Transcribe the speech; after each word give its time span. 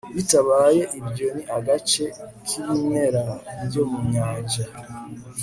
bitabaye 0.15 0.81
ibyo 0.99 1.27
ni 1.35 1.43
agace 1.57 2.03
k'ibimera 2.47 3.23
byo 3.67 3.83
mu 3.89 3.99
nyanja 4.11 4.63